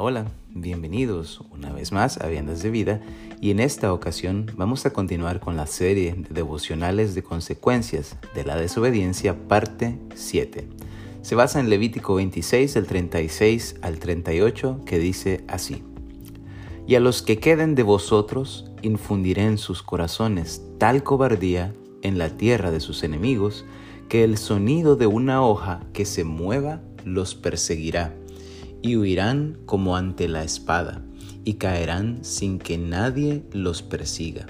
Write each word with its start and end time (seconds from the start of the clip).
Hola, 0.00 0.26
bienvenidos 0.54 1.40
una 1.50 1.72
vez 1.72 1.90
más 1.90 2.18
a 2.18 2.28
Viandas 2.28 2.62
de 2.62 2.70
Vida 2.70 3.00
y 3.40 3.50
en 3.50 3.58
esta 3.58 3.92
ocasión 3.92 4.46
vamos 4.56 4.86
a 4.86 4.92
continuar 4.92 5.40
con 5.40 5.56
la 5.56 5.66
serie 5.66 6.14
de 6.14 6.28
devocionales 6.30 7.16
de 7.16 7.24
consecuencias 7.24 8.16
de 8.32 8.44
la 8.44 8.54
desobediencia 8.54 9.48
parte 9.48 9.98
7. 10.14 10.68
Se 11.22 11.34
basa 11.34 11.58
en 11.58 11.68
Levítico 11.68 12.14
26 12.14 12.74
del 12.74 12.86
36 12.86 13.74
al 13.82 13.98
38 13.98 14.82
que 14.86 15.00
dice 15.00 15.44
así. 15.48 15.82
Y 16.86 16.94
a 16.94 17.00
los 17.00 17.22
que 17.22 17.40
queden 17.40 17.74
de 17.74 17.82
vosotros 17.82 18.70
infundiré 18.82 19.46
en 19.46 19.58
sus 19.58 19.82
corazones 19.82 20.62
tal 20.78 21.02
cobardía 21.02 21.74
en 22.02 22.18
la 22.18 22.30
tierra 22.36 22.70
de 22.70 22.78
sus 22.78 23.02
enemigos 23.02 23.64
que 24.08 24.22
el 24.22 24.38
sonido 24.38 24.94
de 24.94 25.08
una 25.08 25.42
hoja 25.42 25.80
que 25.92 26.04
se 26.04 26.22
mueva 26.22 26.82
los 27.04 27.34
perseguirá 27.34 28.14
y 28.82 28.96
huirán 28.96 29.58
como 29.66 29.96
ante 29.96 30.28
la 30.28 30.44
espada, 30.44 31.02
y 31.44 31.54
caerán 31.54 32.24
sin 32.24 32.58
que 32.58 32.78
nadie 32.78 33.44
los 33.52 33.82
persiga. 33.82 34.46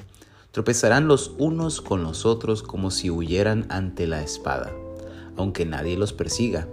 Tropezarán 0.50 1.06
los 1.06 1.32
unos 1.38 1.80
con 1.80 2.02
los 2.02 2.26
otros 2.26 2.62
como 2.62 2.90
si 2.90 3.10
huyeran 3.10 3.66
ante 3.68 4.06
la 4.06 4.22
espada, 4.22 4.72
aunque 5.36 5.64
nadie 5.64 5.96
los 5.96 6.12
persiga. 6.12 6.66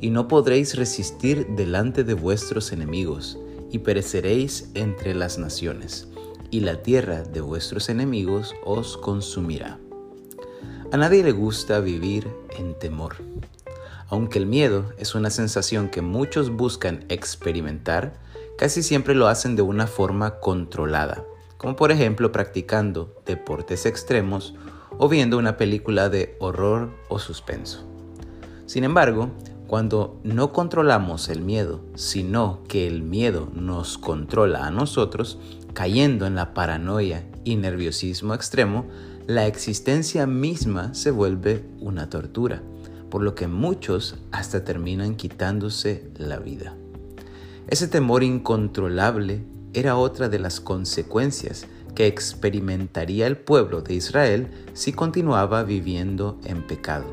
Y 0.00 0.10
no 0.10 0.28
podréis 0.28 0.76
resistir 0.76 1.46
delante 1.56 2.04
de 2.04 2.14
vuestros 2.14 2.72
enemigos, 2.72 3.38
y 3.70 3.78
pereceréis 3.78 4.70
entre 4.74 5.14
las 5.14 5.38
naciones, 5.38 6.08
y 6.50 6.60
la 6.60 6.82
tierra 6.82 7.22
de 7.22 7.40
vuestros 7.40 7.88
enemigos 7.88 8.54
os 8.64 8.96
consumirá. 8.96 9.78
A 10.92 10.96
nadie 10.96 11.22
le 11.22 11.32
gusta 11.32 11.80
vivir 11.80 12.26
en 12.58 12.76
temor. 12.78 13.16
Aunque 14.10 14.40
el 14.40 14.46
miedo 14.46 14.86
es 14.98 15.14
una 15.14 15.30
sensación 15.30 15.88
que 15.88 16.02
muchos 16.02 16.50
buscan 16.50 17.04
experimentar, 17.08 18.14
casi 18.58 18.82
siempre 18.82 19.14
lo 19.14 19.28
hacen 19.28 19.54
de 19.54 19.62
una 19.62 19.86
forma 19.86 20.40
controlada, 20.40 21.24
como 21.56 21.76
por 21.76 21.92
ejemplo 21.92 22.32
practicando 22.32 23.14
deportes 23.24 23.86
extremos 23.86 24.54
o 24.98 25.08
viendo 25.08 25.38
una 25.38 25.56
película 25.56 26.08
de 26.08 26.36
horror 26.40 26.90
o 27.08 27.20
suspenso. 27.20 27.86
Sin 28.66 28.82
embargo, 28.82 29.30
cuando 29.68 30.18
no 30.24 30.52
controlamos 30.52 31.28
el 31.28 31.40
miedo, 31.40 31.80
sino 31.94 32.64
que 32.66 32.88
el 32.88 33.02
miedo 33.02 33.48
nos 33.54 33.96
controla 33.96 34.66
a 34.66 34.72
nosotros, 34.72 35.38
cayendo 35.72 36.26
en 36.26 36.34
la 36.34 36.52
paranoia 36.52 37.24
y 37.44 37.54
nerviosismo 37.54 38.34
extremo, 38.34 38.86
la 39.28 39.46
existencia 39.46 40.26
misma 40.26 40.94
se 40.94 41.12
vuelve 41.12 41.64
una 41.78 42.10
tortura 42.10 42.60
por 43.10 43.22
lo 43.22 43.34
que 43.34 43.48
muchos 43.48 44.16
hasta 44.30 44.64
terminan 44.64 45.16
quitándose 45.16 46.08
la 46.16 46.38
vida. 46.38 46.76
Ese 47.68 47.88
temor 47.88 48.22
incontrolable 48.22 49.44
era 49.72 49.96
otra 49.96 50.28
de 50.28 50.38
las 50.38 50.60
consecuencias 50.60 51.66
que 51.94 52.06
experimentaría 52.06 53.26
el 53.26 53.36
pueblo 53.36 53.82
de 53.82 53.94
Israel 53.94 54.50
si 54.72 54.92
continuaba 54.92 55.62
viviendo 55.64 56.40
en 56.44 56.66
pecado. 56.66 57.06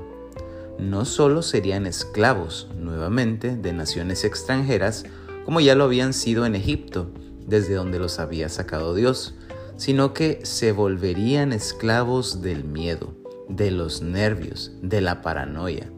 No 0.79 1.05
solo 1.05 1.41
serían 1.41 1.85
esclavos 1.85 2.69
nuevamente 2.77 3.55
de 3.55 3.73
naciones 3.73 4.23
extranjeras, 4.23 5.05
como 5.45 5.59
ya 5.59 5.75
lo 5.75 5.85
habían 5.85 6.13
sido 6.13 6.45
en 6.45 6.55
Egipto, 6.55 7.11
desde 7.45 7.73
donde 7.73 7.99
los 7.99 8.19
había 8.19 8.49
sacado 8.49 8.93
Dios, 8.93 9.35
sino 9.75 10.13
que 10.13 10.39
se 10.43 10.71
volverían 10.71 11.53
esclavos 11.53 12.41
del 12.41 12.63
miedo, 12.63 13.15
de 13.49 13.71
los 13.71 14.01
nervios, 14.01 14.71
de 14.81 15.01
la 15.01 15.21
paranoia, 15.21 15.89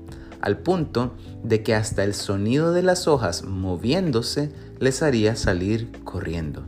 al 0.42 0.60
punto 0.60 1.16
de 1.44 1.64
que 1.64 1.76
hasta 1.76 2.04
el 2.04 2.14
sonido 2.14 2.72
de 2.74 2.84
las 2.84 3.08
hojas 3.08 3.44
moviéndose 3.44 4.52
les 4.80 5.02
haría 5.04 5.36
salir 5.36 5.92
corriendo. 6.04 6.66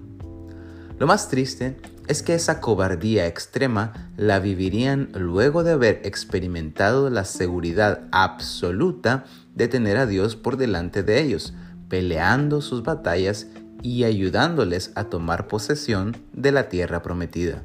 Lo 0.99 1.08
más 1.08 1.30
triste 1.30 1.77
es 2.08 2.23
que 2.23 2.33
esa 2.33 2.61
cobardía 2.61 3.25
extrema 3.25 4.11
la 4.17 4.39
vivirían 4.39 5.09
luego 5.14 5.64
de 5.64 5.71
haber 5.71 6.02
experimentado 6.03 7.09
la 7.09 7.25
seguridad 7.25 8.02
absoluta 8.11 9.25
de 9.55 9.67
tener 9.67 9.97
a 9.97 10.05
Dios 10.05 10.36
por 10.36 10.58
delante 10.58 11.03
de 11.03 11.21
ellos, 11.21 11.53
peleando 11.89 12.61
sus 12.61 12.83
batallas 12.83 13.47
y 13.81 14.03
ayudándoles 14.03 14.91
a 14.95 15.05
tomar 15.05 15.47
posesión 15.47 16.17
de 16.33 16.52
la 16.52 16.70
tierra 16.70 17.02
prometida. 17.02 17.64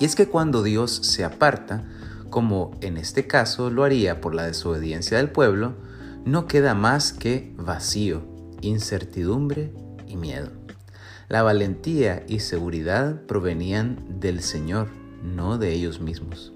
Y 0.00 0.04
es 0.04 0.16
que 0.16 0.26
cuando 0.26 0.62
Dios 0.62 0.90
se 1.02 1.24
aparta, 1.24 1.84
como 2.34 2.72
en 2.80 2.96
este 2.96 3.28
caso 3.28 3.70
lo 3.70 3.84
haría 3.84 4.20
por 4.20 4.34
la 4.34 4.44
desobediencia 4.44 5.18
del 5.18 5.30
pueblo, 5.30 5.76
no 6.24 6.48
queda 6.48 6.74
más 6.74 7.12
que 7.12 7.54
vacío, 7.56 8.24
incertidumbre 8.60 9.72
y 10.08 10.16
miedo. 10.16 10.50
La 11.28 11.44
valentía 11.44 12.24
y 12.26 12.40
seguridad 12.40 13.22
provenían 13.28 14.18
del 14.18 14.42
Señor, 14.42 14.88
no 15.22 15.58
de 15.58 15.74
ellos 15.74 16.00
mismos. 16.00 16.52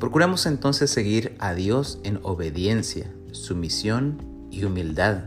Procuramos 0.00 0.44
entonces 0.44 0.90
seguir 0.90 1.36
a 1.38 1.54
Dios 1.54 2.00
en 2.02 2.18
obediencia, 2.24 3.08
sumisión 3.30 4.48
y 4.50 4.64
humildad. 4.64 5.26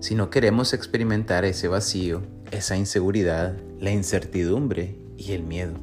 Si 0.00 0.14
no 0.14 0.30
queremos 0.30 0.72
experimentar 0.72 1.44
ese 1.44 1.68
vacío, 1.68 2.22
esa 2.50 2.78
inseguridad, 2.78 3.58
la 3.78 3.90
incertidumbre 3.90 4.96
y 5.18 5.32
el 5.32 5.42
miedo. 5.42 5.74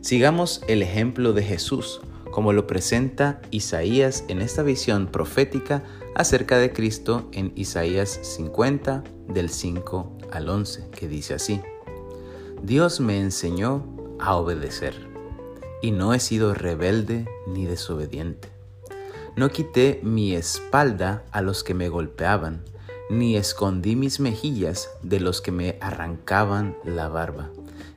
Sigamos 0.00 0.60
el 0.66 0.82
ejemplo 0.82 1.32
de 1.32 1.44
Jesús, 1.44 2.00
como 2.38 2.52
lo 2.52 2.68
presenta 2.68 3.40
Isaías 3.50 4.22
en 4.28 4.40
esta 4.40 4.62
visión 4.62 5.08
profética 5.08 5.82
acerca 6.14 6.56
de 6.56 6.72
Cristo 6.72 7.28
en 7.32 7.50
Isaías 7.56 8.20
50 8.22 9.02
del 9.26 9.50
5 9.50 10.18
al 10.30 10.48
11, 10.48 10.88
que 10.92 11.08
dice 11.08 11.34
así, 11.34 11.60
Dios 12.62 13.00
me 13.00 13.18
enseñó 13.18 13.84
a 14.20 14.36
obedecer, 14.36 14.94
y 15.82 15.90
no 15.90 16.14
he 16.14 16.20
sido 16.20 16.54
rebelde 16.54 17.26
ni 17.48 17.66
desobediente. 17.66 18.50
No 19.34 19.48
quité 19.48 19.98
mi 20.04 20.36
espalda 20.36 21.24
a 21.32 21.42
los 21.42 21.64
que 21.64 21.74
me 21.74 21.88
golpeaban, 21.88 22.62
ni 23.10 23.34
escondí 23.34 23.96
mis 23.96 24.20
mejillas 24.20 24.88
de 25.02 25.18
los 25.18 25.40
que 25.40 25.50
me 25.50 25.76
arrancaban 25.80 26.76
la 26.84 27.08
barba, 27.08 27.50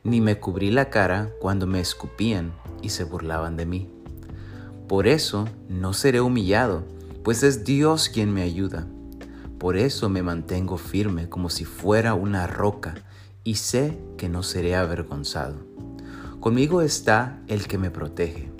ni 0.03 0.19
me 0.19 0.39
cubrí 0.39 0.71
la 0.71 0.89
cara 0.89 1.29
cuando 1.39 1.67
me 1.67 1.79
escupían 1.79 2.55
y 2.81 2.89
se 2.89 3.03
burlaban 3.03 3.55
de 3.55 3.67
mí. 3.67 4.00
Por 4.91 5.07
eso 5.07 5.47
no 5.69 5.93
seré 5.93 6.19
humillado, 6.19 6.83
pues 7.23 7.43
es 7.43 7.63
Dios 7.63 8.09
quien 8.09 8.33
me 8.33 8.41
ayuda. 8.41 8.87
Por 9.57 9.77
eso 9.77 10.09
me 10.09 10.21
mantengo 10.21 10.77
firme 10.77 11.29
como 11.29 11.49
si 11.49 11.63
fuera 11.63 12.13
una 12.13 12.45
roca 12.45 12.95
y 13.45 13.55
sé 13.55 13.97
que 14.17 14.27
no 14.27 14.43
seré 14.43 14.75
avergonzado. 14.75 15.55
Conmigo 16.41 16.81
está 16.81 17.39
el 17.47 17.69
que 17.69 17.77
me 17.77 17.89
protege. 17.89 18.51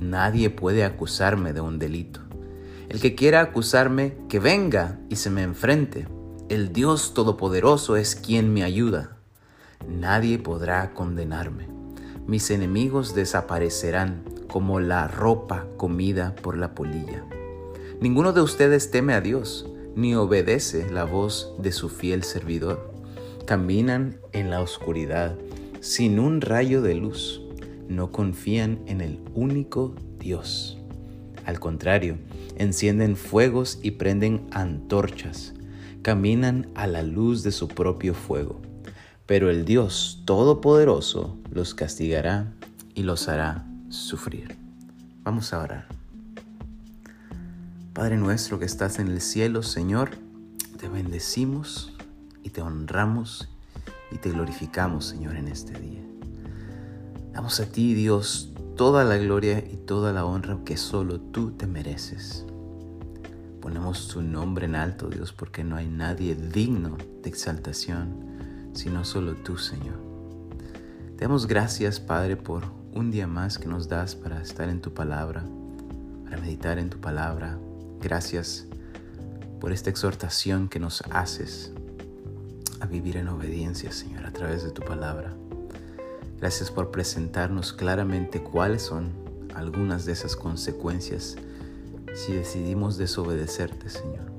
Nadie 0.00 0.50
puede 0.50 0.84
acusarme 0.84 1.52
de 1.52 1.62
un 1.62 1.80
delito. 1.80 2.20
El 2.88 3.00
que 3.00 3.16
quiera 3.16 3.40
acusarme, 3.40 4.16
que 4.28 4.38
venga 4.38 5.00
y 5.08 5.16
se 5.16 5.30
me 5.30 5.42
enfrente. 5.42 6.06
El 6.48 6.72
Dios 6.72 7.12
Todopoderoso 7.12 7.96
es 7.96 8.14
quien 8.14 8.54
me 8.54 8.62
ayuda. 8.62 9.16
Nadie 9.88 10.38
podrá 10.38 10.94
condenarme. 10.94 11.66
Mis 12.28 12.52
enemigos 12.52 13.16
desaparecerán 13.16 14.22
como 14.52 14.80
la 14.80 15.08
ropa 15.08 15.66
comida 15.78 16.34
por 16.42 16.58
la 16.58 16.74
polilla. 16.74 17.24
Ninguno 18.02 18.34
de 18.34 18.42
ustedes 18.42 18.90
teme 18.90 19.14
a 19.14 19.22
Dios, 19.22 19.66
ni 19.96 20.14
obedece 20.14 20.90
la 20.90 21.04
voz 21.04 21.54
de 21.58 21.72
su 21.72 21.88
fiel 21.88 22.22
servidor. 22.22 22.92
Caminan 23.46 24.18
en 24.32 24.50
la 24.50 24.60
oscuridad, 24.60 25.38
sin 25.80 26.18
un 26.18 26.42
rayo 26.42 26.82
de 26.82 26.94
luz. 26.94 27.40
No 27.88 28.12
confían 28.12 28.80
en 28.86 29.00
el 29.00 29.20
único 29.34 29.94
Dios. 30.18 30.76
Al 31.46 31.58
contrario, 31.58 32.18
encienden 32.56 33.16
fuegos 33.16 33.78
y 33.82 33.92
prenden 33.92 34.46
antorchas. 34.50 35.54
Caminan 36.02 36.68
a 36.74 36.86
la 36.86 37.02
luz 37.02 37.42
de 37.42 37.52
su 37.52 37.68
propio 37.68 38.12
fuego. 38.12 38.60
Pero 39.24 39.48
el 39.48 39.64
Dios 39.64 40.20
Todopoderoso 40.26 41.38
los 41.50 41.74
castigará 41.74 42.52
y 42.94 43.04
los 43.04 43.30
hará 43.30 43.71
sufrir. 43.92 44.56
Vamos 45.22 45.52
a 45.52 45.58
orar. 45.58 45.86
Padre 47.92 48.16
nuestro 48.16 48.58
que 48.58 48.64
estás 48.64 48.98
en 48.98 49.08
el 49.08 49.20
cielo, 49.20 49.62
Señor, 49.62 50.16
te 50.78 50.88
bendecimos 50.88 51.92
y 52.42 52.48
te 52.50 52.62
honramos 52.62 53.48
y 54.10 54.16
te 54.16 54.30
glorificamos, 54.30 55.04
Señor, 55.04 55.36
en 55.36 55.48
este 55.48 55.78
día. 55.78 56.00
Damos 57.32 57.60
a 57.60 57.66
ti, 57.66 57.92
Dios, 57.92 58.52
toda 58.76 59.04
la 59.04 59.18
gloria 59.18 59.58
y 59.58 59.76
toda 59.76 60.12
la 60.12 60.24
honra 60.24 60.58
que 60.64 60.78
solo 60.78 61.20
tú 61.20 61.50
te 61.50 61.66
mereces. 61.66 62.46
Ponemos 63.60 64.08
tu 64.08 64.22
nombre 64.22 64.64
en 64.64 64.74
alto, 64.74 65.08
Dios, 65.08 65.32
porque 65.34 65.64
no 65.64 65.76
hay 65.76 65.88
nadie 65.88 66.34
digno 66.34 66.96
de 67.22 67.28
exaltación, 67.28 68.70
sino 68.72 69.04
solo 69.04 69.34
tú, 69.34 69.58
Señor. 69.58 70.00
Te 71.16 71.26
damos 71.26 71.46
gracias, 71.46 72.00
Padre, 72.00 72.36
por 72.36 72.81
un 72.94 73.10
día 73.10 73.26
más 73.26 73.58
que 73.58 73.66
nos 73.66 73.88
das 73.88 74.14
para 74.14 74.42
estar 74.42 74.68
en 74.68 74.80
tu 74.80 74.92
palabra, 74.92 75.44
para 76.24 76.36
meditar 76.38 76.78
en 76.78 76.90
tu 76.90 77.00
palabra. 77.00 77.58
Gracias 78.00 78.66
por 79.60 79.72
esta 79.72 79.90
exhortación 79.90 80.68
que 80.68 80.78
nos 80.78 81.02
haces 81.10 81.72
a 82.80 82.86
vivir 82.86 83.16
en 83.16 83.28
obediencia, 83.28 83.92
Señor, 83.92 84.26
a 84.26 84.32
través 84.32 84.62
de 84.62 84.70
tu 84.70 84.82
palabra. 84.82 85.32
Gracias 86.38 86.70
por 86.70 86.90
presentarnos 86.90 87.72
claramente 87.72 88.42
cuáles 88.42 88.82
son 88.82 89.12
algunas 89.54 90.04
de 90.04 90.12
esas 90.12 90.36
consecuencias 90.36 91.36
si 92.14 92.32
decidimos 92.32 92.98
desobedecerte, 92.98 93.88
Señor. 93.88 94.30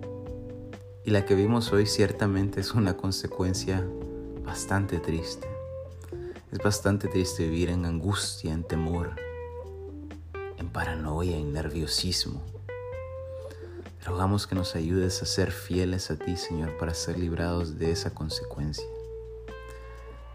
Y 1.06 1.12
la 1.12 1.26
que 1.26 1.36
vimos 1.36 1.72
hoy 1.74 1.86
ciertamente 1.86 2.62
es 2.62 2.74
una 2.74 2.96
consecuencia 2.98 3.84
bastante 4.46 5.00
triste. 5.00 5.53
Es 6.54 6.60
bastante 6.60 7.08
triste 7.08 7.50
vivir 7.50 7.72
en 7.72 7.84
angustia, 7.84 8.54
en 8.54 8.64
temor, 8.64 9.16
en 10.60 10.70
paranoia, 10.70 11.36
en 11.36 11.52
nerviosismo. 11.52 12.44
Rogamos 14.06 14.46
que 14.46 14.54
nos 14.54 14.76
ayudes 14.76 15.24
a 15.24 15.26
ser 15.26 15.52
fieles 15.52 16.12
a 16.12 16.16
ti, 16.16 16.38
Señor, 16.38 16.78
para 16.78 16.94
ser 16.94 17.18
librados 17.18 17.80
de 17.80 17.90
esa 17.90 18.14
consecuencia. 18.14 18.86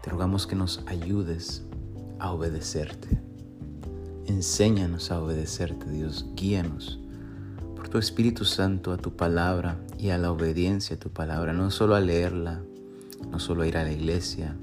Te 0.03 0.09
rogamos 0.09 0.45
que 0.45 0.57
nos 0.57 0.83
ayudes 0.87 1.63
a 2.19 2.33
obedecerte. 2.33 3.17
Enséñanos 4.25 5.11
a 5.11 5.21
obedecerte, 5.21 5.89
Dios. 5.89 6.25
Guíanos 6.35 6.99
por 7.77 7.87
tu 7.87 7.97
Espíritu 7.97 8.43
Santo 8.43 8.91
a 8.91 8.97
tu 8.97 9.15
palabra 9.15 9.79
y 9.97 10.09
a 10.09 10.17
la 10.17 10.33
obediencia 10.33 10.97
a 10.97 10.99
tu 10.99 11.11
palabra, 11.11 11.53
no 11.53 11.71
solo 11.71 11.95
a 11.95 12.01
leerla, 12.01 12.61
no 13.31 13.39
solo 13.39 13.63
a 13.63 13.67
ir 13.67 13.77
a 13.77 13.85
la 13.85 13.93
iglesia, 13.93 14.57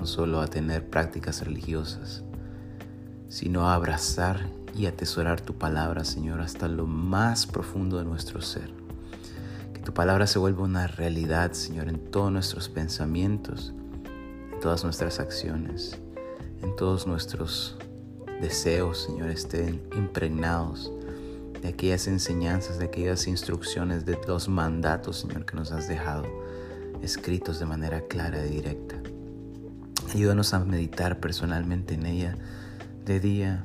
no 0.00 0.06
solo 0.06 0.40
a 0.40 0.46
tener 0.46 0.88
prácticas 0.88 1.44
religiosas, 1.44 2.24
sino 3.28 3.68
a 3.68 3.74
abrazar 3.74 4.48
y 4.74 4.86
atesorar 4.86 5.40
tu 5.40 5.58
palabra, 5.58 6.04
Señor, 6.04 6.40
hasta 6.40 6.68
lo 6.68 6.86
más 6.86 7.46
profundo 7.46 7.98
de 7.98 8.04
nuestro 8.04 8.40
ser. 8.40 8.72
Que 9.74 9.80
tu 9.80 9.92
palabra 9.92 10.26
se 10.26 10.38
vuelva 10.38 10.64
una 10.64 10.86
realidad, 10.86 11.52
Señor, 11.52 11.88
en 11.88 11.98
todos 11.98 12.32
nuestros 12.32 12.68
pensamientos, 12.68 13.74
en 14.52 14.60
todas 14.60 14.84
nuestras 14.84 15.20
acciones, 15.20 15.98
en 16.62 16.74
todos 16.76 17.06
nuestros 17.06 17.76
deseos, 18.40 19.04
Señor, 19.04 19.28
estén 19.28 19.82
impregnados 19.96 20.90
de 21.60 21.68
aquellas 21.68 22.06
enseñanzas, 22.06 22.78
de 22.78 22.86
aquellas 22.86 23.26
instrucciones, 23.26 24.06
de 24.06 24.18
los 24.26 24.48
mandatos, 24.48 25.18
Señor, 25.18 25.44
que 25.44 25.56
nos 25.56 25.72
has 25.72 25.88
dejado 25.88 26.24
escritos 27.02 27.58
de 27.58 27.66
manera 27.66 28.00
clara 28.08 28.46
y 28.46 28.50
directa. 28.50 28.99
Ayúdanos 30.12 30.54
a 30.54 30.58
meditar 30.60 31.20
personalmente 31.20 31.94
en 31.94 32.06
ella 32.06 32.36
de 33.04 33.20
día 33.20 33.64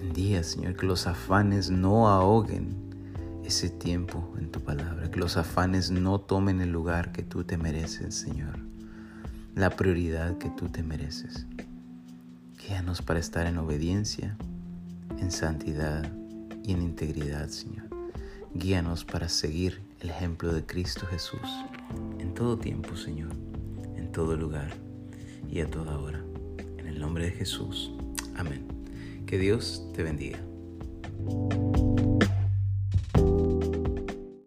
en 0.00 0.12
día, 0.12 0.42
Señor, 0.42 0.76
que 0.76 0.86
los 0.86 1.06
afanes 1.06 1.70
no 1.70 2.08
ahoguen 2.08 2.76
ese 3.44 3.68
tiempo 3.70 4.34
en 4.38 4.50
tu 4.50 4.60
palabra, 4.60 5.10
que 5.10 5.20
los 5.20 5.36
afanes 5.36 5.90
no 5.90 6.20
tomen 6.20 6.60
el 6.60 6.70
lugar 6.70 7.12
que 7.12 7.22
tú 7.22 7.44
te 7.44 7.56
mereces, 7.56 8.14
Señor, 8.14 8.58
la 9.54 9.70
prioridad 9.70 10.38
que 10.38 10.50
tú 10.50 10.68
te 10.68 10.82
mereces. 10.82 11.46
Guíanos 12.58 13.02
para 13.02 13.20
estar 13.20 13.46
en 13.46 13.58
obediencia, 13.58 14.36
en 15.18 15.30
santidad 15.30 16.10
y 16.64 16.72
en 16.72 16.82
integridad, 16.82 17.48
Señor. 17.48 17.86
Guíanos 18.54 19.04
para 19.04 19.28
seguir 19.28 19.82
el 20.00 20.10
ejemplo 20.10 20.52
de 20.52 20.64
Cristo 20.64 21.06
Jesús 21.06 21.48
en 22.18 22.34
todo 22.34 22.58
tiempo, 22.58 22.96
Señor, 22.96 23.32
en 23.96 24.10
todo 24.10 24.36
lugar 24.36 24.85
y 25.50 25.60
a 25.60 25.66
toda 25.66 25.98
hora. 25.98 26.24
En 26.78 26.86
el 26.86 26.98
nombre 26.98 27.24
de 27.24 27.30
Jesús. 27.32 27.92
Amén. 28.36 28.64
Que 29.26 29.38
Dios 29.38 29.90
te 29.94 30.02
bendiga. 30.02 30.40